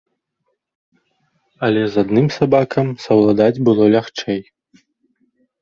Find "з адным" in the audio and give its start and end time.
1.95-2.27